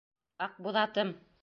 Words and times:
Аҡбуҙатым! 0.47 1.15